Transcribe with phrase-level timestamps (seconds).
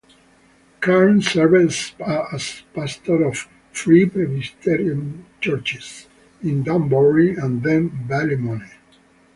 [0.81, 6.07] Cairns served as pastor of Free Presbyterian churches
[6.41, 8.71] in Dunmurry and then Ballymoney.